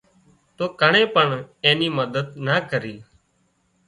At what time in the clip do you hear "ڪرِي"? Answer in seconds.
2.69-2.95